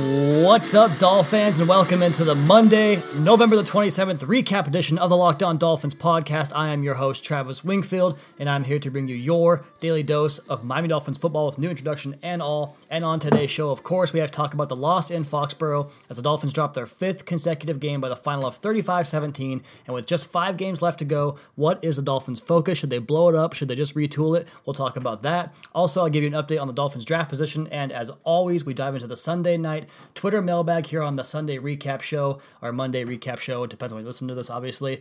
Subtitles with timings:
[0.00, 5.16] What's up, Dolphins, and welcome into the Monday, November the 27th recap edition of the
[5.16, 6.52] Locked On Dolphins podcast.
[6.54, 10.38] I am your host, Travis Wingfield, and I'm here to bring you your daily dose
[10.38, 12.78] of Miami Dolphins football with new introduction and all.
[12.88, 15.90] And on today's show, of course, we have to talk about the loss in Foxborough
[16.08, 19.62] as the Dolphins dropped their fifth consecutive game by the final of 35 17.
[19.86, 22.78] And with just five games left to go, what is the Dolphins' focus?
[22.78, 23.52] Should they blow it up?
[23.52, 24.48] Should they just retool it?
[24.64, 25.54] We'll talk about that.
[25.74, 27.66] Also, I'll give you an update on the Dolphins' draft position.
[27.68, 31.58] And as always, we dive into the Sunday night Twitter mailbag here on the Sunday
[31.58, 33.64] recap show or Monday recap show.
[33.64, 35.00] It depends on when you listen to this, obviously.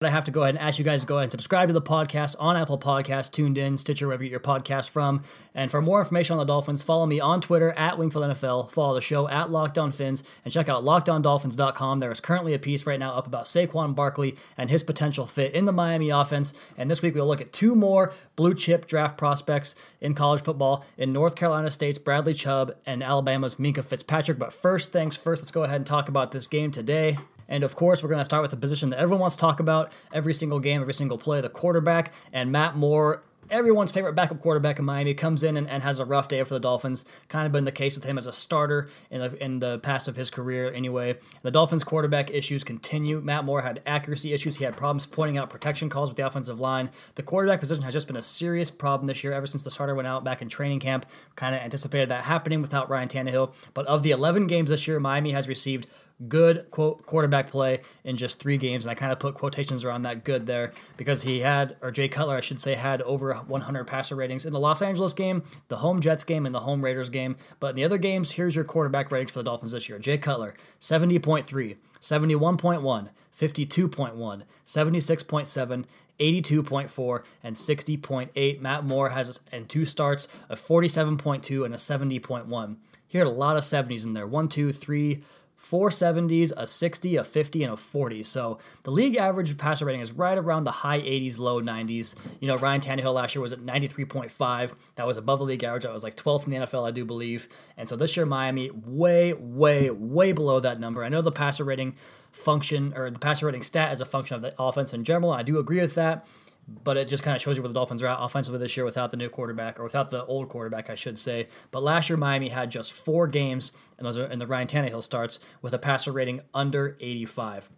[0.00, 1.68] But I have to go ahead and ask you guys to go ahead and subscribe
[1.68, 5.22] to the podcast on Apple Podcasts, TuneIn, Stitcher, wherever you get your podcast from.
[5.54, 8.94] And for more information on the Dolphins, follow me on Twitter at Wingfield NFL, follow
[8.94, 12.00] the show at Locked On Fins, and check out LockedOnDolphins.com.
[12.00, 15.54] There is currently a piece right now up about Saquon Barkley and his potential fit
[15.54, 16.54] in the Miami offense.
[16.76, 20.84] And this week we'll look at two more blue chip draft prospects in college football
[20.98, 24.40] in North Carolina State's Bradley Chubb and Alabama's Minkah Fitzpatrick.
[24.40, 27.16] But first things first, let's go ahead and talk about this game today.
[27.48, 29.60] And of course, we're going to start with the position that everyone wants to talk
[29.60, 32.12] about every single game, every single play the quarterback.
[32.32, 36.04] And Matt Moore, everyone's favorite backup quarterback in Miami, comes in and, and, has a
[36.04, 37.04] rough day for the Dolphins.
[37.28, 40.08] Kind of been the case with him as a starter in the, in the past
[40.08, 41.18] of his career, anyway.
[41.42, 43.20] The Dolphins' quarterback issues continue.
[43.20, 44.56] Matt Moore had accuracy issues.
[44.56, 46.90] He had problems pointing out protection calls with the offensive line.
[47.14, 49.94] The quarterback position has just been a serious problem this year ever since the starter
[49.94, 51.06] went out back in training camp.
[51.36, 53.52] Kind of anticipated that happening without Ryan Tannehill.
[53.74, 55.86] But of the 11 games this year, Miami has received
[56.28, 60.02] good quote quarterback play in just three games, and I kind of put quotations around
[60.02, 63.84] that good there because he had, or Jay Cutler, I should say, had over 100
[63.84, 67.10] passer ratings in the Los Angeles game, the home Jets game, and the home Raiders
[67.10, 67.36] game.
[67.60, 70.18] But in the other games, here's your quarterback ratings for the Dolphins this year: Jay
[70.18, 75.84] Cutler, 70.3, 71.1, 52.1, 76.7.
[76.20, 78.60] 82.4 and 60.8.
[78.60, 82.76] Matt Moore has in two starts a 47.2 and a 70.1.
[83.06, 84.26] He had a lot of 70s in there.
[84.26, 85.22] One, two, three,
[85.56, 88.22] four 70s, a 60, a 50, and a 40.
[88.22, 92.14] So the league average passer rating is right around the high 80s, low 90s.
[92.40, 94.74] You know, Ryan Tannehill last year was at 93.5.
[94.96, 95.86] That was above the league average.
[95.86, 97.48] I was like 12th in the NFL, I do believe.
[97.76, 101.04] And so this year, Miami, way, way, way below that number.
[101.04, 101.96] I know the passer rating
[102.32, 105.32] function or the passer rating stat is a function of the offense in general.
[105.32, 106.26] I do agree with that
[106.66, 108.84] but it just kind of shows you where the Dolphins are at offensively this year
[108.84, 111.48] without the new quarterback or without the old quarterback, I should say.
[111.70, 115.02] But last year, Miami had just four games, and those are in the Ryan Tannehill
[115.02, 117.70] starts with a passer rating under 85.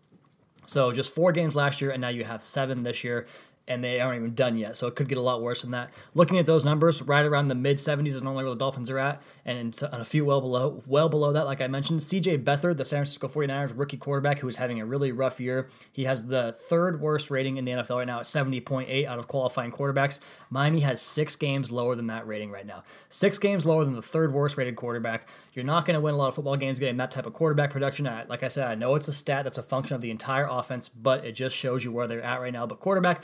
[0.67, 3.27] So just four games last year, and now you have seven this year
[3.69, 4.77] and they aren't even done yet.
[4.77, 5.91] So it could get a lot worse than that.
[6.15, 8.99] Looking at those numbers, right around the mid 70s is normally where the Dolphins are
[8.99, 11.47] at, and a few well below, well below that.
[11.47, 12.39] Like I mentioned, C.J.
[12.39, 15.69] Beathard, the San Francisco 49ers rookie quarterback, who is having a really rough year.
[15.93, 19.29] He has the third worst rating in the NFL right now at 70.8 out of
[19.29, 20.21] qualifying quarterbacks.
[20.51, 22.85] Miami has six games lower than that rating right now.
[23.09, 25.29] Six games lower than the third worst rated quarterback.
[25.53, 27.71] You're not going to win a lot of football games getting that type of quarterback
[27.71, 28.05] production.
[28.29, 30.89] Like I said, I know it's a stat that's a function of the entire offense,
[30.89, 32.67] but it just shows you where they're at right now.
[32.67, 33.23] But quarterback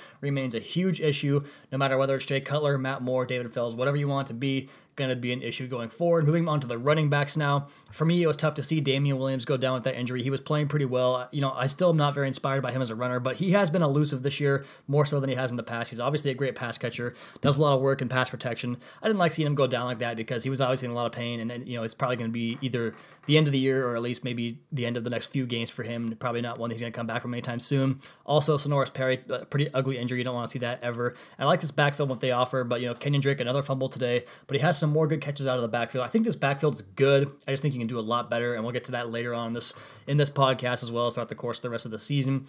[0.54, 4.08] a huge issue, no matter whether it's Jay Cutler, Matt Moore, David Fales, whatever you
[4.08, 4.68] want to be
[5.02, 6.26] going to be an issue going forward.
[6.26, 7.68] Moving on to the running backs now.
[7.90, 10.22] For me, it was tough to see Damien Williams go down with that injury.
[10.22, 11.28] He was playing pretty well.
[11.30, 13.50] You know, I still am not very inspired by him as a runner, but he
[13.50, 15.90] has been elusive this year more so than he has in the past.
[15.90, 18.78] He's obviously a great pass catcher, does a lot of work in pass protection.
[19.02, 20.94] I didn't like seeing him go down like that because he was obviously in a
[20.94, 22.94] lot of pain, and, you know, it's probably going to be either
[23.26, 25.44] the end of the year or at least maybe the end of the next few
[25.44, 26.16] games for him.
[26.18, 28.00] Probably not one he's going to come back from anytime soon.
[28.24, 29.18] Also, Senorise Perry,
[29.50, 30.18] pretty ugly injury.
[30.18, 31.14] You don't want to see that ever.
[31.38, 34.24] I like this backfield what they offer, but you know, Kenyon Drake another fumble today,
[34.46, 36.04] but he has some more good catches out of the backfield.
[36.04, 37.30] I think this backfield is good.
[37.46, 39.34] I just think you can do a lot better, and we'll get to that later
[39.34, 39.74] on this
[40.06, 42.48] in this podcast as well as throughout the course of the rest of the season.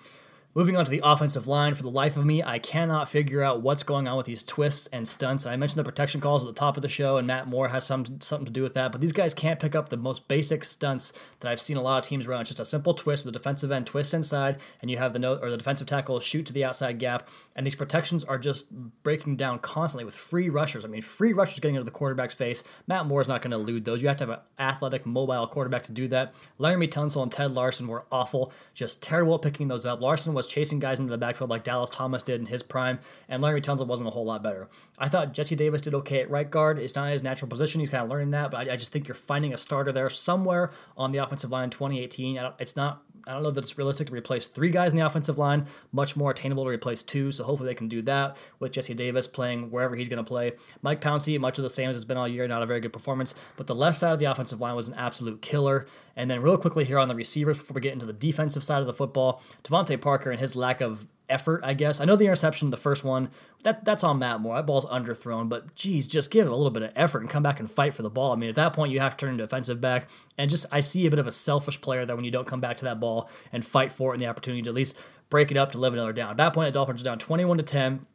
[0.55, 3.63] Moving on to the offensive line, for the life of me, I cannot figure out
[3.63, 5.47] what's going on with these twists and stunts.
[5.47, 7.87] I mentioned the protection calls at the top of the show, and Matt Moore has
[7.87, 8.91] some something to do with that.
[8.91, 11.97] But these guys can't pick up the most basic stunts that I've seen a lot
[11.97, 12.41] of teams run.
[12.41, 15.17] It's just a simple twist with the defensive end twist inside, and you have the
[15.17, 17.29] note or the defensive tackle shoot to the outside gap.
[17.55, 18.71] And these protections are just
[19.01, 20.85] breaking down constantly with free rushers.
[20.85, 22.63] I mean, free rushers getting into the quarterback's face.
[22.85, 24.03] Matt Moore is not going to elude those.
[24.03, 26.35] You have to have an athletic, mobile quarterback to do that.
[26.59, 29.99] Laremy Tunsil and Ted Larsen were awful, just terrible at picking those up.
[29.99, 33.41] Larsen was chasing guys into the backfield like Dallas Thomas did in his prime, and
[33.41, 34.69] Larry Tunsil wasn't a whole lot better.
[34.97, 36.79] I thought Jesse Davis did okay at right guard.
[36.79, 37.79] It's not his natural position.
[37.79, 40.09] He's kind of learning that, but I, I just think you're finding a starter there
[40.09, 42.39] somewhere on the offensive line in 2018.
[42.59, 45.37] It's not I don't know that it's realistic to replace three guys in the offensive
[45.37, 45.65] line.
[45.91, 47.31] Much more attainable to replace two.
[47.31, 50.53] So hopefully they can do that with Jesse Davis playing wherever he's going to play.
[50.81, 52.93] Mike Pouncey, much of the same as it's been all year, not a very good
[52.93, 53.35] performance.
[53.57, 55.87] But the left side of the offensive line was an absolute killer.
[56.15, 58.81] And then real quickly here on the receivers before we get into the defensive side
[58.81, 61.99] of the football, DeVante Parker and his lack of effort, I guess.
[61.99, 63.29] I know the interception, the first one,
[63.63, 64.55] that that's on Matt Moore.
[64.55, 67.43] That ball's underthrown, but geez, just give it a little bit of effort and come
[67.43, 68.31] back and fight for the ball.
[68.31, 70.09] I mean, at that point, you have to turn into defensive back.
[70.37, 72.61] And just, I see a bit of a selfish player that when you don't come
[72.61, 74.97] back to that ball and fight for it and the opportunity to at least
[75.29, 76.31] break it up to live another down.
[76.31, 78.05] At that point, the Dolphins are down 21 to 10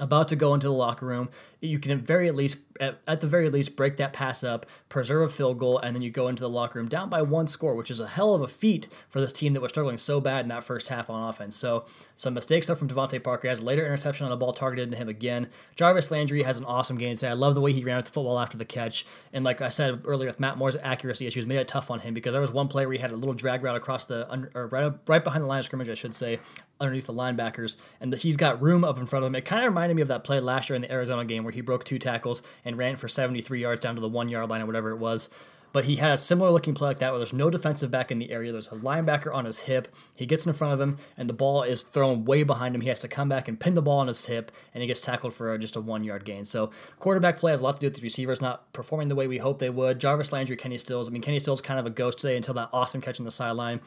[0.00, 1.28] about to go into the locker room,
[1.60, 4.66] you can at very at least at, at, the very least break that pass up,
[4.88, 7.46] preserve a field goal, and then you go into the locker room down by one
[7.46, 10.20] score, which is a hell of a feat for this team that was struggling so
[10.20, 11.56] bad in that first half on offense.
[11.56, 11.86] So
[12.16, 13.46] some mistakes though from DeVante Parker.
[13.46, 15.48] He has a later interception on a ball targeted to him again.
[15.76, 17.28] Jarvis Landry has an awesome game today.
[17.28, 19.06] I love the way he ran with the football after the catch.
[19.32, 22.14] And like I said earlier with Matt Moore's accuracy issues, made it tough on him
[22.14, 24.66] because there was one play where he had a little drag route across the or
[24.68, 26.40] right right behind the line of scrimmage, I should say,
[26.80, 29.34] underneath the linebackers, and the, he's got room up in front of him.
[29.34, 31.52] It kind of reminded me of that play last year in the Arizona game where
[31.52, 34.62] he broke two tackles and ran for 73 yards down to the one yard line
[34.62, 35.28] or whatever it was.
[35.74, 38.20] But he had a similar looking play like that where there's no defensive back in
[38.20, 38.52] the area.
[38.52, 39.88] There's a linebacker on his hip.
[40.14, 42.80] He gets in front of him, and the ball is thrown way behind him.
[42.80, 45.00] He has to come back and pin the ball on his hip, and he gets
[45.00, 46.44] tackled for uh, just a one yard gain.
[46.44, 46.70] So
[47.00, 49.38] quarterback play has a lot to do with the receivers not performing the way we
[49.38, 49.98] hope they would.
[49.98, 51.08] Jarvis Landry, Kenny Stills.
[51.08, 53.32] I mean, Kenny Stills kind of a ghost today until that awesome catch on the
[53.32, 53.80] sideline.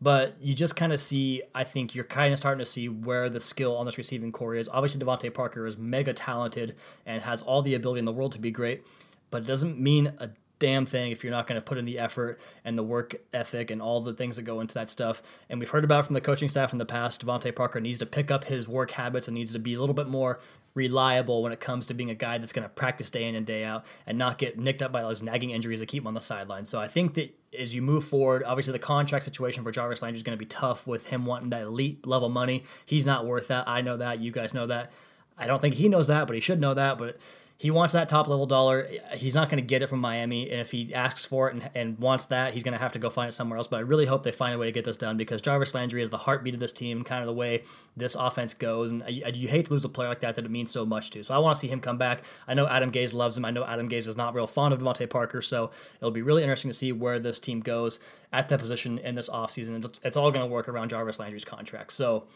[0.00, 3.28] But you just kind of see, I think you're kind of starting to see where
[3.28, 4.68] the skill on this receiving core is.
[4.68, 8.38] Obviously, DeVante Parker is mega talented and has all the ability in the world to
[8.38, 8.84] be great,
[9.30, 11.98] but it doesn't mean a damn thing if you're not going to put in the
[11.98, 15.22] effort and the work ethic and all the things that go into that stuff.
[15.48, 17.24] And we've heard about from the coaching staff in the past.
[17.24, 19.94] DeVante Parker needs to pick up his work habits and needs to be a little
[19.94, 20.40] bit more
[20.74, 23.46] reliable when it comes to being a guy that's going to practice day in and
[23.46, 26.14] day out and not get nicked up by those nagging injuries that keep him on
[26.14, 26.64] the sideline.
[26.64, 30.16] So I think that as you move forward, obviously the contract situation for Jarvis Landry
[30.16, 32.64] is going to be tough with him wanting that elite level money.
[32.86, 33.68] He's not worth that.
[33.68, 34.20] I know that.
[34.20, 34.92] You guys know that.
[35.36, 36.98] I don't think he knows that, but he should know that.
[36.98, 37.18] But
[37.60, 38.88] he wants that top level dollar.
[39.14, 40.48] He's not going to get it from Miami.
[40.48, 43.00] And if he asks for it and, and wants that, he's going to have to
[43.00, 43.66] go find it somewhere else.
[43.66, 46.00] But I really hope they find a way to get this done because Jarvis Landry
[46.00, 47.64] is the heartbeat of this team, kind of the way
[47.96, 48.92] this offense goes.
[48.92, 51.10] And you, you hate to lose a player like that that it means so much
[51.10, 51.24] to.
[51.24, 52.22] So I want to see him come back.
[52.46, 53.44] I know Adam Gase loves him.
[53.44, 55.42] I know Adam Gase is not real fond of DeVante Parker.
[55.42, 57.98] So it'll be really interesting to see where this team goes
[58.32, 59.84] at that position in this offseason.
[59.84, 61.92] It's, it's all going to work around Jarvis Landry's contract.
[61.92, 62.28] So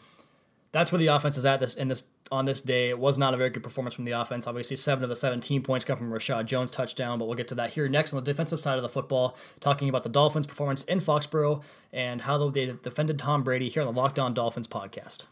[0.73, 2.03] that's where the offense is at this in this
[2.33, 2.89] on this day.
[2.89, 4.47] It was not a very good performance from the offense.
[4.47, 7.55] Obviously, seven of the 17 points come from Reshad Jones touchdown, but we'll get to
[7.55, 10.81] that here next on the defensive side of the football, talking about the Dolphins' performance
[10.83, 11.61] in Foxborough
[11.93, 15.25] and how they defended Tom Brady here on the Locked On Dolphins podcast.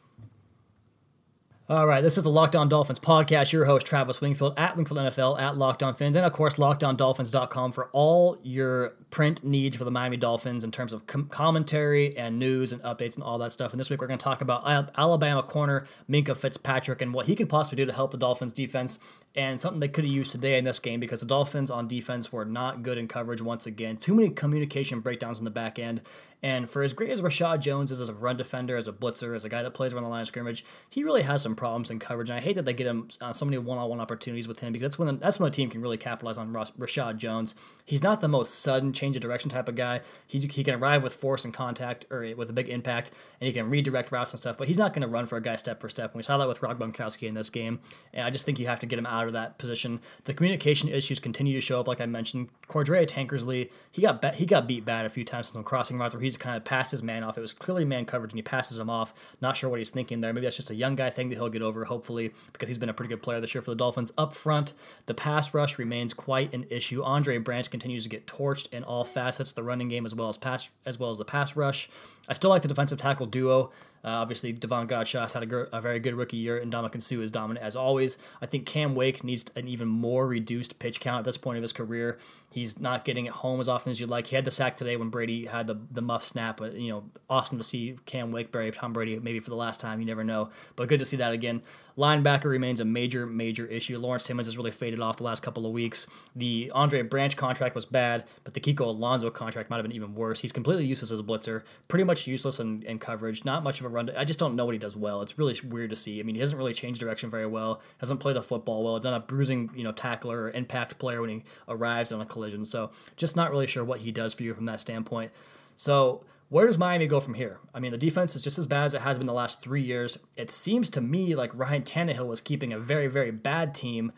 [1.72, 3.54] All right, this is the Locked On Dolphins podcast.
[3.54, 7.72] Your host, Travis Wingfield, at Wingfield NFL, at Locked On Fins, and of course, LockedOnDolphins.com
[7.72, 12.38] for all your print needs for the Miami Dolphins in terms of com- commentary and
[12.38, 13.72] news and updates and all that stuff.
[13.72, 14.64] And this week, we're going to talk about
[14.98, 19.00] Alabama corner Minkah Fitzpatrick and what he could possibly do to help the Dolphins defense
[19.34, 22.34] and something they could have used today in this game because the Dolphins on defense
[22.34, 23.96] were not good in coverage once again.
[23.96, 26.02] Too many communication breakdowns in the back end.
[26.44, 29.36] And for as great as Reshad Jones is as a run defender, as a blitzer,
[29.36, 31.92] as a guy that plays around the line of scrimmage, he really has some problems
[31.92, 32.30] in coverage.
[32.30, 34.86] And I hate that they get him uh, so many one-on-one opportunities with him because
[34.86, 37.54] that's when the, that's when a team can really capitalize on Reshad Jones.
[37.86, 40.02] He's not the most sudden change of direction type of guy.
[40.28, 43.54] He, he can arrive with force and contact or with a big impact, and he
[43.54, 44.58] can redirect routes and stuff.
[44.58, 46.12] But he's not going to run for a guy step for step.
[46.12, 47.80] And we saw that with Rob Gronkowski in this game.
[48.14, 50.00] And I just think you have to get him out of that position.
[50.24, 52.50] The communication issues continue to show up, like I mentioned.
[52.68, 55.98] Cordrea Tankersley, he got be- he got beat bad a few times in some crossing
[55.98, 57.38] routes where he's kind of passed his man off.
[57.38, 59.14] It was clearly man coverage, and he passes him off.
[59.42, 60.34] Not sure what he's thinking there.
[60.34, 62.90] Maybe that's just a young guy thing that he'll get over, hopefully, because he's been
[62.90, 64.12] a pretty good player this year for the Dolphins.
[64.18, 64.74] Up front,
[65.06, 67.04] the pass rush remains quite an issue.
[67.04, 70.38] Andre Branch continues to get torched in all facets, the running game as well as
[70.38, 71.90] pass as well as the pass rush.
[72.32, 73.72] I still like the defensive tackle duo.
[74.06, 77.20] Uh, obviously, Davon Godchaux had a, gr- a, very good rookie year, and Ndamukong Suh
[77.20, 78.18] is dominant as always.
[78.42, 81.62] I think Cam Wake needs an even more reduced pitch count at this point of
[81.62, 82.18] his career.
[82.50, 84.28] He's not getting it home as often as you'd like.
[84.28, 87.04] He had the sack today when Brady had the, the muff snap, but you know,
[87.30, 90.00] awesome to see Cam Wake bury Tom Brady maybe for the last time.
[90.00, 91.62] You never know, but good to see that again.
[91.98, 93.98] Linebacker remains a major, major issue.
[93.98, 96.08] Lawrence Timmons has really faded off the last couple of weeks.
[96.36, 100.16] The Andre Branch contract was bad, but the Kiko Alonso contract might have been even
[100.16, 100.40] worse.
[100.40, 103.86] He's completely useless as a blitzer, pretty much useless in, in coverage, not much of
[103.86, 104.10] a run.
[104.16, 105.22] I just don't know what he does well.
[105.22, 106.20] It's really weird to see.
[106.20, 109.14] I mean, he doesn't really change direction very well, hasn't played the football well, done
[109.14, 112.66] a bruising, you know, tackler or impact player when he arrives on a collision.
[112.66, 115.32] So just not really sure what he does for you from that standpoint.
[115.76, 117.60] So where does Miami go from here?
[117.74, 119.82] I mean, the defense is just as bad as it has been the last three
[119.82, 120.20] years.
[120.36, 124.12] It seems to me like Ryan Tannehill was keeping a very, very bad team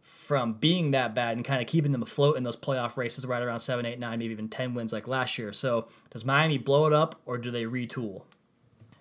[0.00, 3.42] from being that bad and kind of keeping them afloat in those playoff races right
[3.42, 5.52] around 7, 8, 9, maybe even 10 wins like last year.
[5.52, 8.22] So does Miami blow it up or do they retool?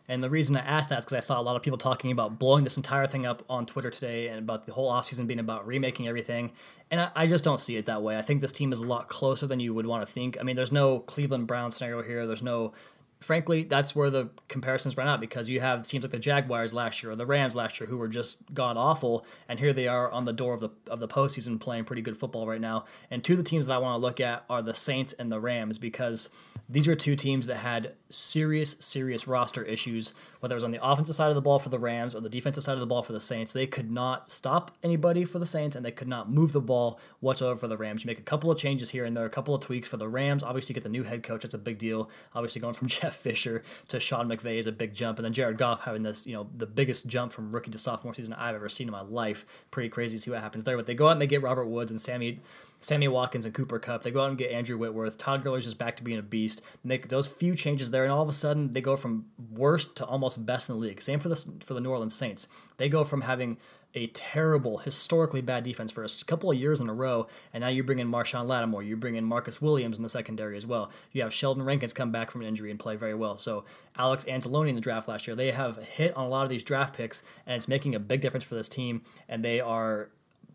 [0.10, 2.12] And the reason I asked that is because I saw a lot of people talking
[2.12, 5.40] about blowing this entire thing up on Twitter today and about the whole offseason being
[5.40, 6.52] about remaking everything.
[6.92, 8.18] And I, I, just don't see it that way.
[8.18, 10.38] I think this team is a lot closer than you would want to think.
[10.40, 12.28] I mean, there's no Cleveland Brown scenario here.
[12.28, 12.74] There's no
[13.24, 17.02] frankly, that's where the comparisons run out because you have teams like the Jaguars last
[17.02, 20.12] year or the Rams last year who were just god awful, and here they are
[20.12, 22.86] on the door of the of the postseason playing pretty good football right now.
[23.10, 25.32] And two of the teams that I want to look at are the Saints and
[25.32, 26.30] the Rams because
[26.70, 30.84] these are two teams that had serious, serious roster issues, whether it was on the
[30.86, 33.02] offensive side of the ball for the Rams or the defensive side of the ball
[33.02, 33.54] for the Saints.
[33.54, 37.00] They could not stop anybody for the Saints, and they could not move the ball
[37.20, 38.04] whatsoever for the Rams.
[38.04, 40.08] You make a couple of changes here and there, a couple of tweaks for the
[40.08, 40.44] Rams.
[40.44, 41.42] Obviously, you get the new head coach.
[41.42, 42.10] That's a big deal.
[42.36, 45.58] Obviously, going from Jeff Fisher to Sean McVay is a big jump, and then Jared
[45.58, 48.70] Goff having this, you know, the biggest jump from rookie to sophomore season I've ever
[48.70, 49.46] seen in my life.
[49.72, 50.78] Pretty crazy to see what happens there.
[50.78, 52.40] But they go out and they get Robert Woods and Sammy
[52.84, 54.04] Sammy Watkins and Cooper Kupp.
[54.04, 55.18] They go out and get Andrew Whitworth.
[55.18, 56.62] Todd Gurley's just back to being a beast.
[56.84, 60.06] Make those few changes there, and all of a sudden they go from worst to
[60.06, 61.02] almost best in the league.
[61.02, 62.48] Same for the for the New Orleans Saints.
[62.78, 63.58] They go from having
[63.96, 67.68] a terrible, historically bad defense for a couple of years in a row, and now
[67.68, 70.92] you bring in Marshon Lattimore, you bring in Marcus Williams in the secondary as well.
[71.12, 73.38] You have Sheldon Rankins come back from an injury and play very well.
[73.38, 76.50] So Alex Anzalone in the draft last year, they have hit on a lot of
[76.50, 80.10] these draft picks, and it's making a big difference for this team, and they are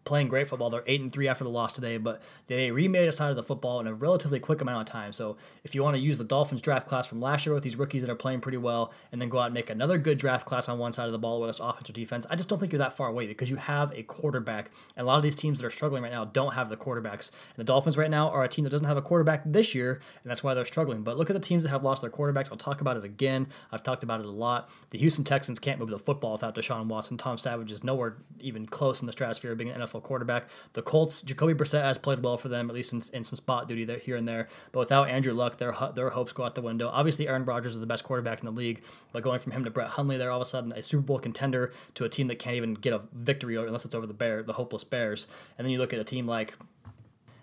[0.05, 0.71] playing great football.
[0.71, 3.43] They're eight and three after the loss today, but they remade a side of the
[3.43, 5.13] football in a relatively quick amount of time.
[5.13, 7.77] So if you want to use the Dolphins draft class from last year with these
[7.77, 10.47] rookies that are playing pretty well, and then go out and make another good draft
[10.47, 12.59] class on one side of the ball, whether it's offense or defense, I just don't
[12.59, 14.71] think you're that far away because you have a quarterback.
[14.97, 17.31] And a lot of these teams that are struggling right now don't have the quarterbacks.
[17.31, 19.93] And the Dolphins right now are a team that doesn't have a quarterback this year,
[20.23, 21.03] and that's why they're struggling.
[21.03, 22.51] But look at the teams that have lost their quarterbacks.
[22.51, 23.49] I'll talk about it again.
[23.73, 24.71] I've talked about it a lot.
[24.91, 27.17] The Houston Texans can't move the football without Deshaun Watson.
[27.17, 30.49] Tom Savage is nowhere even close in the stratosphere of being an NFL quarterback.
[30.73, 33.69] The Colts, Jacoby Brissett has played well for them, at least in, in some spot
[33.69, 34.49] duty there, here and there.
[34.73, 36.89] But without Andrew Luck, their their hopes go out the window.
[36.89, 39.71] Obviously, Aaron Rodgers is the best quarterback in the league, but going from him to
[39.71, 42.39] Brett Hundley, they're all of a sudden a Super Bowl contender to a team that
[42.39, 45.27] can't even get a victory unless it's over the Bear, the hopeless Bears.
[45.57, 46.55] And then you look at a team like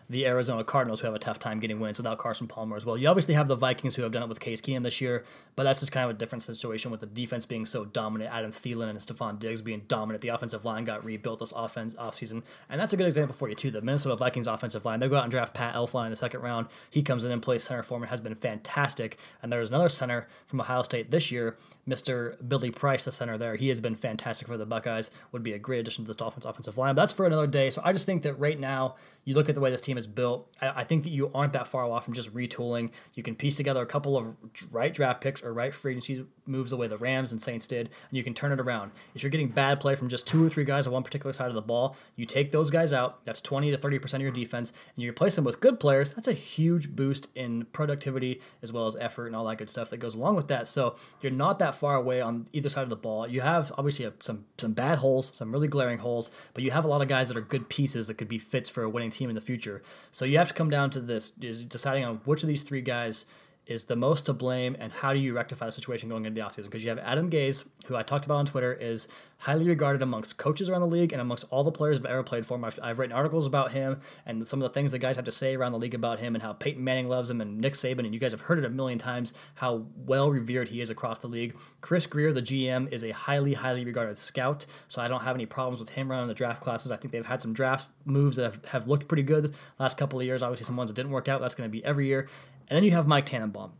[0.09, 2.97] the Arizona Cardinals, who have a tough time getting wins without Carson Palmer as well.
[2.97, 5.23] You obviously have the Vikings, who have done it with Case Keenum this year,
[5.55, 8.33] but that's just kind of a different situation with the defense being so dominant.
[8.33, 10.21] Adam Thielen and Stefon Diggs being dominant.
[10.21, 13.55] The offensive line got rebuilt this offense offseason, and that's a good example for you
[13.55, 13.71] too.
[13.71, 16.41] The Minnesota Vikings offensive line, they go out and draft Pat Elflein in the second
[16.41, 16.67] round.
[16.89, 19.17] He comes in and plays center for him, has been fantastic.
[19.41, 21.57] And there's another center from Ohio State this year,
[21.87, 22.35] Mr.
[22.47, 23.55] Billy Price, the center there.
[23.55, 25.11] He has been fantastic for the Buckeyes.
[25.31, 26.95] Would be a great addition to this Dolphins offensive line.
[26.95, 27.69] But that's for another day.
[27.69, 30.07] So I just think that right now, you look at the way this team is
[30.07, 30.47] built.
[30.61, 32.91] I, I think that you aren't that far off from just retooling.
[33.13, 34.35] You can piece together a couple of
[34.71, 37.87] right draft picks or right free agency moves the way the Rams and Saints did,
[37.87, 38.91] and you can turn it around.
[39.13, 41.49] If you're getting bad play from just two or three guys on one particular side
[41.49, 43.25] of the ball, you take those guys out.
[43.25, 46.13] That's 20 to 30 percent of your defense, and you replace them with good players.
[46.13, 49.89] That's a huge boost in productivity as well as effort and all that good stuff
[49.89, 50.67] that goes along with that.
[50.67, 53.27] So you're not that far away on either side of the ball.
[53.27, 56.85] You have obviously uh, some some bad holes, some really glaring holes, but you have
[56.85, 59.09] a lot of guys that are good pieces that could be fits for a winning
[59.09, 59.81] team in the future.
[60.11, 62.81] So you have to come down to this: is deciding on which of these three
[62.81, 63.25] guys
[63.67, 66.47] is the most to blame and how do you rectify the situation going into the
[66.47, 66.65] offseason?
[66.65, 69.07] Because you have Adam Gase, who I talked about on Twitter, is
[69.45, 72.47] highly regarded amongst coaches around the league and amongst all the players I've ever played
[72.47, 72.65] for him.
[72.65, 75.31] I've, I've, written articles about him and some of the things the guys have to
[75.31, 77.99] say around the league about him and how Peyton Manning loves him and Nick Saban,
[77.99, 81.19] and you guys have heard it a million times how well revered he is across
[81.19, 81.55] the league.
[81.81, 85.45] Chris Grier, the GM, is a highly, highly regarded scout, so I don't have any
[85.45, 86.91] problems with him running the draft classes.
[86.91, 90.19] I think they've had some draft moves that have, have looked pretty good last couple
[90.19, 90.41] of years.
[90.41, 91.39] Obviously, some ones that didn't work out.
[91.39, 92.27] That's going to be every year.
[92.67, 93.73] And then you have Mike Tannenbaum.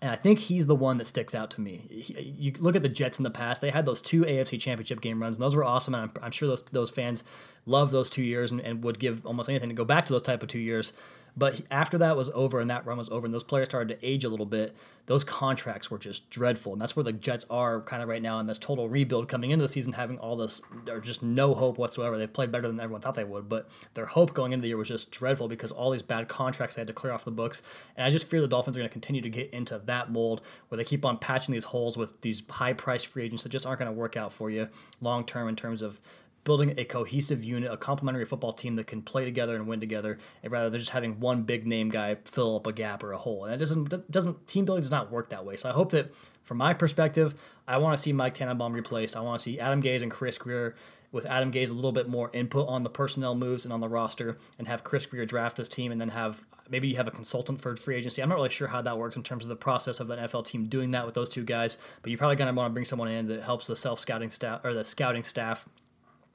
[0.00, 1.82] And I think he's the one that sticks out to me.
[1.90, 5.00] He, you look at the Jets in the past; they had those two AFC Championship
[5.00, 5.94] game runs, and those were awesome.
[5.94, 7.24] And I'm, I'm sure those those fans
[7.66, 10.22] love those two years and, and, would give almost anything to go back to those
[10.22, 10.92] type of two years.
[11.36, 14.06] But after that was over and that run was over, and those players started to
[14.06, 16.72] age a little bit, those contracts were just dreadful.
[16.72, 19.50] And that's where the Jets are kind of right now in this total rebuild coming
[19.50, 22.18] into the season, having all this, or just no hope whatsoever.
[22.18, 24.76] They've played better than everyone thought they would, but their hope going into the year
[24.76, 27.62] was just dreadful because all these bad contracts they had to clear off the books.
[27.96, 30.42] And I just fear the Dolphins are going to continue to get into that mold
[30.68, 33.64] where they keep on patching these holes with these high priced free agents that just
[33.64, 34.68] aren't going to work out for you
[35.00, 35.98] long term in terms of
[36.44, 40.16] building a cohesive unit, a complementary football team that can play together and win together,
[40.42, 43.18] and rather than just having one big name guy fill up a gap or a
[43.18, 43.44] hole.
[43.44, 45.56] And it doesn't doesn't team building does not work that way.
[45.56, 47.34] So I hope that from my perspective,
[47.68, 49.16] I want to see Mike Tannenbaum replaced.
[49.16, 50.74] I want to see Adam Gase and Chris Grier
[51.12, 53.88] with Adam Gase a little bit more input on the personnel moves and on the
[53.88, 57.12] roster, and have Chris Grier draft this team, and then have maybe you have a
[57.12, 58.22] consultant for free agency.
[58.22, 60.46] I'm not really sure how that works in terms of the process of the NFL
[60.46, 62.86] team doing that with those two guys, but you're probably going to want to bring
[62.86, 65.68] someone in that helps the self scouting staff or the scouting staff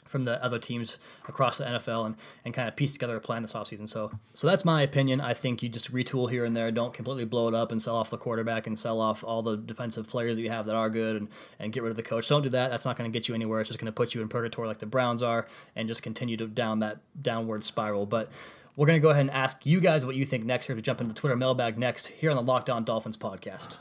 [0.07, 0.97] from the other teams
[1.27, 3.87] across the NFL and, and kind of piece together a plan this offseason.
[3.87, 5.21] So so that's my opinion.
[5.21, 6.71] I think you just retool here and there.
[6.71, 9.57] Don't completely blow it up and sell off the quarterback and sell off all the
[9.57, 11.27] defensive players that you have that are good and,
[11.59, 12.27] and get rid of the coach.
[12.27, 12.69] Don't do that.
[12.69, 13.61] That's not going to get you anywhere.
[13.61, 16.37] It's just going to put you in purgatory like the Browns are and just continue
[16.37, 18.05] to down that downward spiral.
[18.05, 18.31] But
[18.75, 20.81] we're going to go ahead and ask you guys what you think next here to
[20.81, 23.77] jump into the Twitter mailbag next here on the Locked On Dolphins podcast.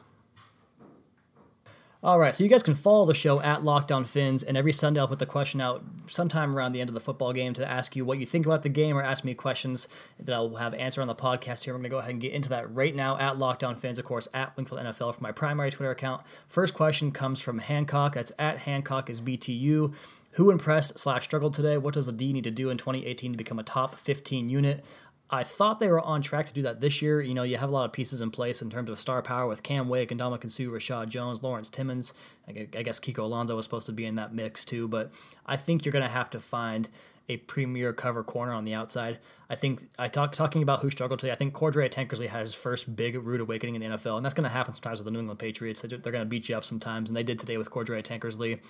[2.07, 4.73] All right, so you guys can follow the show at Locked On Fins, and every
[4.73, 7.69] Sunday I'll put the question out sometime around the end of the football game to
[7.69, 9.89] ask you what you think about the game or ask me questions
[10.21, 11.75] that I'll have answered on the podcast here.
[11.75, 13.99] We're going to go ahead and get into that right now at Locked On Fins,
[13.99, 16.23] of course, at Wingfield NFL for my primary Twitter account.
[16.47, 18.15] First question comes from Hancock.
[18.15, 19.93] That's at Hancock is BTU.
[20.37, 21.77] Who impressed slash struggled today?
[21.77, 24.85] What does the D need to do in 2018 to become a top 15 unit?
[25.28, 27.21] I thought they were on track to do that this year.
[27.21, 29.49] You know, you have a lot of pieces in place in terms of star power
[29.49, 32.14] with Cam Wake and Ndamukong Suh, Reshad Jones, Lawrence Timmons.
[32.47, 35.11] I guess Kiko Alonso was supposed to be in that mix too, but
[35.45, 36.88] I think you're going to have to find
[37.28, 39.18] a premier cover corner on the outside.
[39.50, 41.33] I think I talk talking about who struggled today.
[41.33, 44.35] I think Cordrea Tankersley had his first big rude awakening in the NFL, and that's
[44.35, 45.80] going to happen sometimes with the New England Patriots.
[45.80, 48.61] They're going to beat you up sometimes, and they did today with Cordrea Tankersley.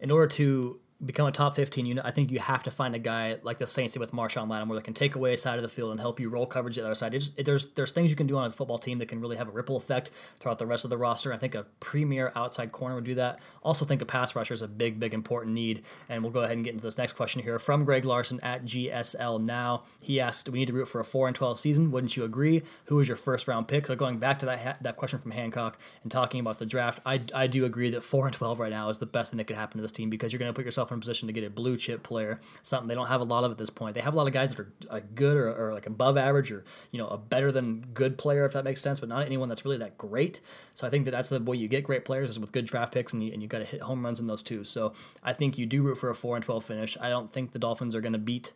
[0.00, 2.98] In order to become a top 15 unit, I think you have to find a
[2.98, 5.62] guy like the Saints did with Marshon Lattimore that can take away a side of
[5.62, 7.12] the field and help you roll coverage the other side.
[7.12, 9.48] Just, there's there's things you can do on a football team that can really have
[9.48, 11.32] a ripple effect throughout the rest of the roster.
[11.32, 13.40] I think a premier outside corner would do that.
[13.62, 15.82] Also think a pass rusher is a big, big important need.
[16.08, 18.64] And we'll go ahead and get into this next question here from Greg Larson at
[18.64, 19.84] GSL Now.
[20.00, 21.90] He asked, "We need to root for a 4 and 12 season.
[21.90, 22.62] Wouldn't you agree?
[22.86, 25.78] Who was your first round pick?" So going back to that that question from Hancock
[26.02, 28.90] and talking about the draft, I, I do agree that 4 and 12 right now
[28.90, 30.64] is the best thing that could happen to this team because you're going to put
[30.64, 33.24] yourself in a position to get a blue chip player, something they don't have a
[33.24, 33.94] lot of at this point.
[33.94, 36.64] They have a lot of guys that are good or, or like above average or
[36.90, 39.64] you know a better than good player if that makes sense, but not anyone that's
[39.64, 40.40] really that great.
[40.74, 42.92] So I think that that's the way you get great players is with good draft
[42.92, 44.64] picks and you, and you got to hit home runs in those too.
[44.64, 44.92] So
[45.22, 46.96] I think you do root for a four and twelve finish.
[47.00, 48.52] I don't think the Dolphins are going to beat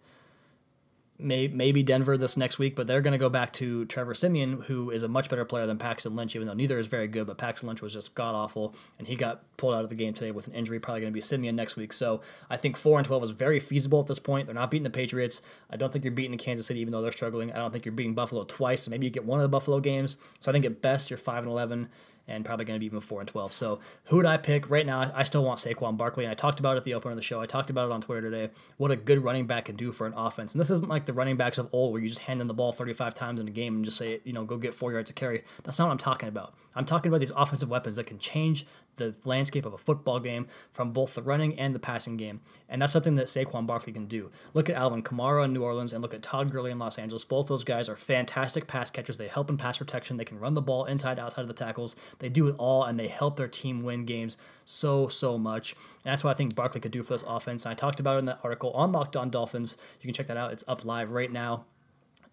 [1.19, 4.63] may, maybe Denver this next week, but they're going to go back to Trevor Siemian,
[4.63, 7.27] who is a much better player than Paxton Lynch, even though neither is very good.
[7.27, 10.13] But Paxton Lynch was just god awful, and he got pulled out of the game
[10.13, 10.81] today with an injury.
[10.81, 11.93] Probably going to be Simeon next week.
[11.93, 14.47] So I think four and twelve is very feasible at this point.
[14.47, 15.41] They're not beating the Patriots.
[15.71, 17.53] I don't think you're beating Kansas City, even though they're struggling.
[17.53, 18.89] I don't think you're beating Buffalo twice.
[18.89, 20.17] maybe you get one of the Buffalo games.
[20.41, 21.89] So I think at best you're five and eleven
[22.27, 23.53] and probably going to be even four and twelve.
[23.53, 25.13] So who would I pick right now?
[25.15, 27.23] I still want Saquon Barkley, and I talked about it at the opener of the
[27.23, 27.41] show.
[27.41, 28.53] I talked about it on Twitter today.
[28.77, 31.13] What a good running back can do for an offense, and this isn't like the
[31.13, 33.49] running backs of old where you just hand them the ball thirty five times in
[33.49, 35.43] a game and just say, you know, go get four yards to carry.
[35.63, 36.55] That's not what I'm talking about.
[36.77, 40.47] I'm talking about these offensive weapons that can change the landscape of a football game
[40.71, 42.41] from both the running and the passing game.
[42.69, 44.31] And that's something that Saquon Barkley can do.
[44.55, 47.25] Look at Alvin Kamara in New Orleans and look at Todd Gurley in Los Angeles.
[47.25, 49.19] Both those guys are fantastic pass catchers.
[49.19, 50.17] They help in pass protection.
[50.17, 51.97] They can run the ball inside, outside of the tackles.
[52.19, 55.73] They do it all and they help their team win games so, so much.
[55.73, 57.65] And that's what I think Barkley could do for this offense.
[57.65, 59.77] And I talked about it in that article on Locked On Dolphins.
[60.01, 60.53] You can check that out.
[60.53, 61.65] It's up live right now.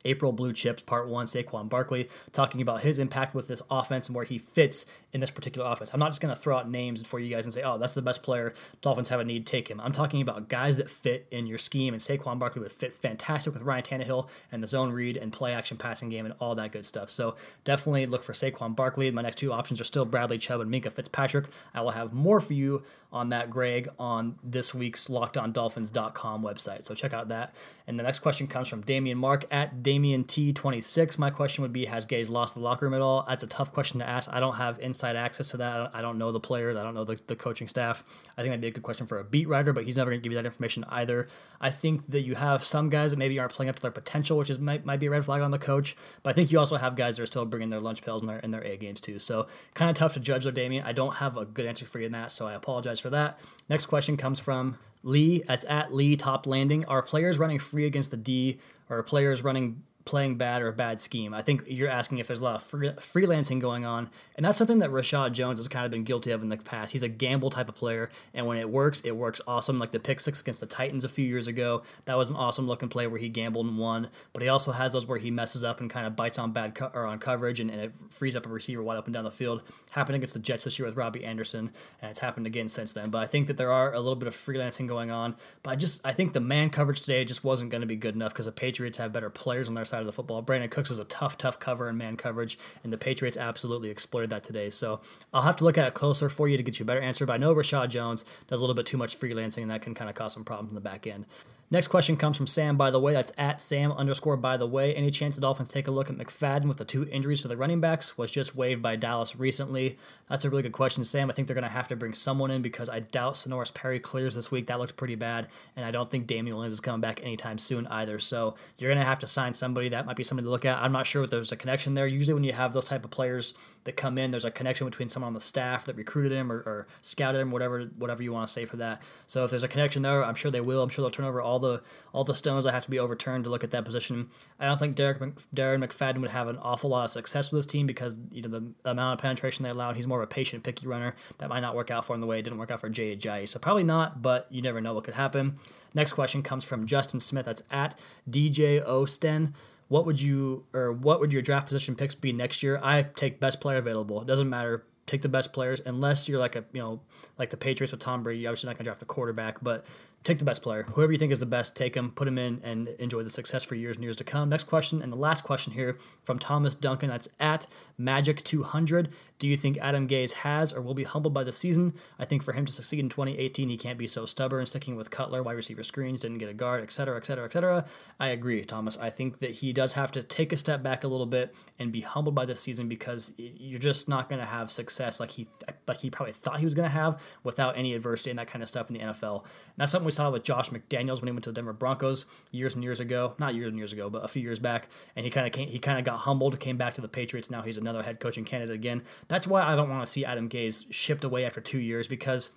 [0.05, 4.15] April Blue Chips, Part 1, Saquon Barkley, talking about his impact with this offense and
[4.15, 5.91] where he fits in this particular offense.
[5.93, 7.93] I'm not just going to throw out names for you guys and say, oh, that's
[7.93, 8.53] the best player.
[8.81, 9.79] Dolphins have a need, take him.
[9.79, 13.53] I'm talking about guys that fit in your scheme, and Saquon Barkley would fit fantastic
[13.53, 16.71] with Ryan Tannehill and the zone read and play action passing game and all that
[16.71, 17.09] good stuff.
[17.09, 19.11] So definitely look for Saquon Barkley.
[19.11, 21.47] My next two options are still Bradley Chubb and Minkah Fitzpatrick.
[21.73, 22.83] I will have more for you
[23.13, 26.83] on that, Greg, on this week's LockedOnDolphins.com website.
[26.83, 27.53] So check out that.
[27.85, 31.17] And the next question comes from Damian Mark at Damian T26.
[31.17, 33.25] My question would be Has Gase lost the locker room at all?
[33.27, 34.31] That's a tough question to ask.
[34.31, 35.91] I don't have inside access to that.
[35.93, 38.03] I don't, know the players, I don't know the, the coaching staff.
[38.37, 40.21] I think that'd be a good question for a beat writer, but he's never going
[40.21, 41.27] to give you that information either.
[41.59, 44.37] I think that you have some guys that maybe aren't playing up to their potential,
[44.37, 45.95] which is might, might be a red flag on the coach.
[46.23, 48.27] But I think you also have guys that are still bringing their lunch pails in
[48.27, 49.19] their, in their A games too.
[49.19, 50.85] So kind of tough to judge though, Damian.
[50.85, 53.39] I don't have a good answer for you in that, so I apologize for that.
[53.69, 55.43] Next question comes from Lee.
[55.47, 56.85] That's at Lee Top Landing.
[56.85, 58.59] Are players running free against the D?
[58.89, 61.33] Or players running playing bad or a bad scheme.
[61.33, 64.57] I think you're asking if there's a lot of free, freelancing going on, and that's
[64.57, 66.91] something that Reshad Jones has kind of been guilty of in the past.
[66.91, 69.79] He's a gamble type of player, and when it works, it works awesome.
[69.79, 72.67] Like the pick six against the Titans a few years ago, that was an awesome
[72.67, 74.09] looking play where he gambled and won.
[74.33, 76.75] But he also has those where he messes up and kind of bites on bad
[76.75, 79.31] co- or on coverage, and, and, it frees up a receiver wide open down the
[79.31, 79.63] field.
[79.91, 83.09] Happened against the Jets this year with Robbie Anderson, and it's happened again since then.
[83.09, 85.35] But I think that there are a little bit of freelancing going on.
[85.63, 88.15] But I just I think the man coverage today just wasn't going to be good
[88.15, 90.41] enough because the Patriots have better players on their side of the football.
[90.41, 94.31] Brandin Cooks is a tough, tough cover in man coverage, and the Patriots absolutely exploited
[94.31, 94.69] that today.
[94.71, 95.01] So
[95.33, 97.25] I'll have to look at it closer for you to get you a better answer.
[97.25, 99.93] But I know Reshad Jones does a little bit too much freelancing, and that can
[99.93, 101.25] kind of cause some problems in the back end.
[101.71, 103.13] Next question comes from Sam, by the way.
[103.13, 104.93] That's at Sam underscore by the way.
[104.93, 107.55] Any chance the Dolphins take a look at McFadden with the two injuries to the
[107.55, 108.17] running backs?
[108.17, 109.97] Was just waived by Dallas recently.
[110.29, 111.29] That's a really good question, Sam.
[111.29, 114.01] I think they're going to have to bring someone in because I doubt Senorise Perry
[114.01, 114.67] clears this week.
[114.67, 115.47] That looked pretty bad.
[115.77, 118.19] And I don't think Damien Williams is coming back anytime soon either.
[118.19, 119.87] So you're going to have to sign somebody.
[119.87, 120.77] That might be somebody to look at.
[120.77, 122.05] I'm not sure if there's a connection there.
[122.05, 123.53] Usually when you have those type of players
[123.85, 126.57] that come in, there's a connection between someone on the staff that recruited him or,
[126.57, 129.01] or scouted him, whatever whatever you want to say for that.
[129.25, 130.83] So if there's a connection there, I'm sure they will.
[130.83, 131.81] I'm sure they'll turn over all the
[132.13, 134.29] all the stones that have to be overturned to look at that position.
[134.59, 135.19] I don't think Derek
[135.55, 138.49] Darren McFadden would have an awful lot of success with this team because you know
[138.49, 139.95] the amount of penetration they allowed.
[139.95, 141.15] He's more of a patient, picky runner.
[141.37, 143.15] That might not work out for him the way it didn't work out for Jay
[143.15, 143.47] Ajayi.
[143.47, 145.59] So probably not, but you never know what could happen.
[145.93, 147.45] Next question comes from Justin Smith.
[147.45, 147.97] That's at
[148.29, 149.53] DJ Osten
[149.91, 152.79] what would you or what would your draft position picks be next year?
[152.81, 154.21] I take best player available.
[154.21, 154.85] It doesn't matter.
[155.05, 157.01] Take the best players unless you're like a you know
[157.37, 158.39] like the Patriots with Tom Brady.
[158.39, 159.85] You're obviously not gonna draft a quarterback, but
[160.23, 160.83] take the best player.
[160.83, 163.63] Whoever you think is the best, take him, put him in, and enjoy the success
[163.63, 164.49] for years and years to come.
[164.49, 167.09] Next question, and the last question here from Thomas Duncan.
[167.09, 167.67] That's at
[167.99, 169.11] Magic200.
[169.41, 171.95] Do you think Adam Gase has or will be humbled by the season?
[172.19, 175.09] I think for him to succeed in 2018, he can't be so stubborn, sticking with
[175.09, 177.85] Cutler, wide receiver screens, didn't get a guard, etc., etc., etc.
[178.19, 178.99] I agree, Thomas.
[178.99, 181.91] I think that he does have to take a step back a little bit and
[181.91, 185.47] be humbled by the season because you're just not going to have success like he
[185.87, 188.61] like he probably thought he was going to have without any adversity and that kind
[188.61, 189.41] of stuff in the NFL.
[189.41, 192.25] And that's something we saw with Josh McDaniels when he went to the Denver Broncos
[192.51, 195.25] years and years ago, not years and years ago, but a few years back, and
[195.25, 197.49] he kind of he kind of got humbled, came back to the Patriots.
[197.49, 199.01] Now he's another head coaching candidate again.
[199.31, 202.49] That's why I don't want to see Adam Gase shipped away after two years because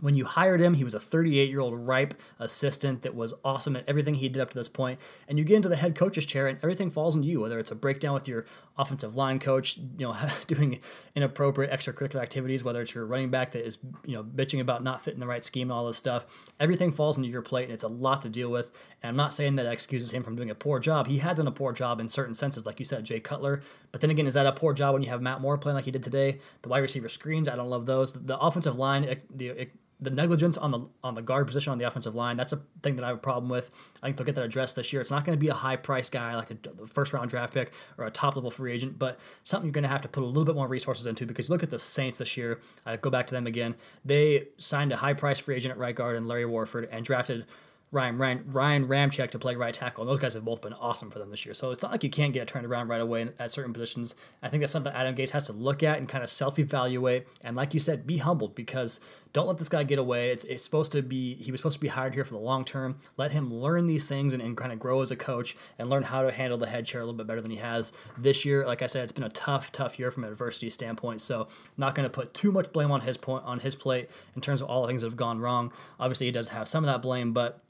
[0.00, 3.76] when you hired him, he was a 38 year old ripe assistant that was awesome
[3.76, 4.98] at everything he did up to this point.
[5.28, 7.40] And you get into the head coach's chair, and everything falls on you.
[7.40, 8.46] Whether it's a breakdown with your
[8.78, 10.80] offensive line coach, you know, doing
[11.14, 15.04] inappropriate extracurricular activities, whether it's your running back that is, you know, bitching about not
[15.04, 16.26] fitting the right scheme and all this stuff,
[16.58, 18.70] everything falls into your plate, and it's a lot to deal with.
[19.02, 21.06] And I'm not saying that excuses him from doing a poor job.
[21.06, 23.62] He has done a poor job in certain senses, like you said, Jay Cutler.
[23.92, 25.84] But then again, is that a poor job when you have Matt Moore playing like
[25.84, 26.38] he did today?
[26.62, 28.14] The wide receiver screens, I don't love those.
[28.14, 31.86] The offensive line, it, it, the negligence on the on the guard position on the
[31.86, 32.36] offensive line.
[32.36, 33.70] That's a thing that I have a problem with.
[34.02, 35.00] I think they'll get that addressed this year.
[35.00, 37.72] It's not going to be a high price guy like a first round draft pick
[37.98, 40.26] or a top level free agent, but something you're going to have to put a
[40.26, 42.60] little bit more resources into because look at the Saints this year.
[42.84, 43.76] I go back to them again.
[44.04, 47.46] They signed a high price free agent at right guard and Larry Warford and drafted
[47.92, 50.02] Ryan, Ryan Ryan Ramczyk to play right tackle.
[50.02, 51.52] And those guys have both been awesome for them this year.
[51.52, 54.14] So it's not like you can't get turned around right away at certain positions.
[54.42, 57.28] I think that's something Adam Gates has to look at and kind of self evaluate.
[57.42, 58.98] And like you said, be humbled because
[59.32, 60.30] don't let this guy get away.
[60.30, 62.64] It's, it's supposed to be, he was supposed to be hired here for the long
[62.64, 62.96] term.
[63.16, 66.02] Let him learn these things and, and kind of grow as a coach and learn
[66.02, 68.66] how to handle the head chair a little bit better than he has this year.
[68.66, 71.22] Like I said, it's been a tough, tough year from an adversity standpoint.
[71.22, 74.42] So not going to put too much blame on his point on his plate in
[74.42, 75.72] terms of all the things that have gone wrong.
[75.98, 77.60] Obviously, he does have some of that blame, but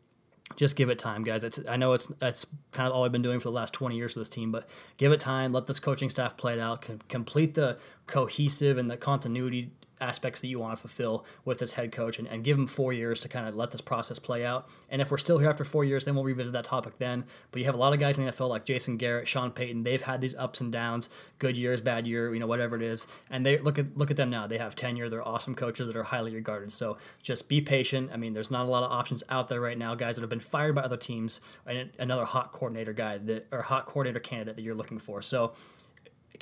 [0.57, 1.45] just give it time, guys.
[1.45, 3.97] It's, I know it's that's kind of all I've been doing for the last 20
[3.97, 5.53] years for this team, but give it time.
[5.53, 6.85] Let this coaching staff play it out.
[7.09, 9.71] complete the cohesive and the continuity
[10.03, 12.93] aspects that you want to fulfill with this head coach and, and give him four
[12.93, 14.69] years to kind of let this process play out.
[14.91, 17.25] And if we're still here after four years, then we'll revisit that topic then.
[17.51, 19.85] But you have a lot of guys in the NFL like Jason Garrett, Sean Payton.
[19.85, 23.07] They've had these ups and downs, good years, bad year, you know, whatever it is.
[23.31, 24.47] And they look at look at them now.
[24.47, 25.09] They have tenure.
[25.09, 26.73] They're awesome coaches that are highly regarded.
[26.73, 28.11] So just be patient.
[28.13, 29.95] I mean, there's not a lot of options out there right now.
[29.95, 33.63] Guys that have been fired by other teams, and another hot coordinator guy that or
[33.63, 35.23] hot coordinator candidate that you're looking for.
[35.23, 35.53] So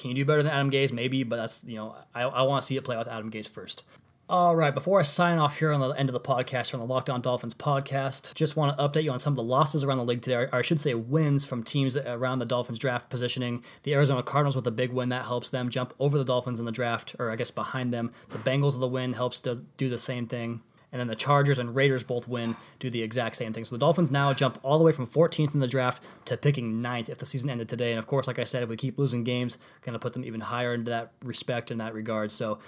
[0.01, 0.93] can you do better than Adam Gase?
[0.93, 3.31] Maybe, but that's you know I, I want to see it play out with Adam
[3.31, 3.85] Gase first.
[4.31, 6.87] All right, before I sign off here on the end of the podcast, on the
[6.87, 9.99] Locked On Dolphins podcast, just want to update you on some of the losses around
[9.99, 13.65] the league today, or I should say wins from teams around the Dolphins draft positioning.
[13.83, 16.67] The Arizona Cardinals with a big win that helps them jump over the Dolphins in
[16.67, 18.13] the draft, or I guess behind them.
[18.29, 20.63] The Bengals with the win helps do the same thing.
[20.93, 23.65] And then the Chargers and Raiders both win, do the exact same thing.
[23.65, 26.83] So the Dolphins now jump all the way from 14th in the draft to picking
[26.83, 27.93] 9th if the season ended today.
[27.93, 30.25] And of course, like I said, if we keep losing games, going to put them
[30.25, 32.33] even higher into that respect in that regard.
[32.33, 32.59] So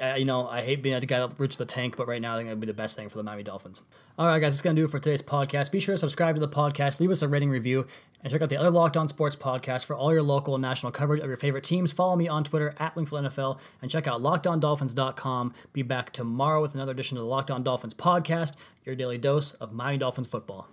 [0.00, 2.34] I, you know, I hate being a guy that roots the tank, but right now
[2.34, 3.80] I think that'd be the best thing for the Miami Dolphins.
[4.18, 5.70] All right, guys, that's going to do it for today's podcast.
[5.70, 7.86] Be sure to subscribe to the podcast, leave us a rating review,
[8.22, 10.92] and check out the other Locked On Sports podcast for all your local and national
[10.92, 11.92] coverage of your favorite teams.
[11.92, 15.54] Follow me on Twitter at Wingfield NFL and check out LockedOnDolphins.com.
[15.72, 19.52] Be back tomorrow with another edition of the Locked On Dolphins podcast, your daily dose
[19.52, 20.68] of Miami Dolphins football.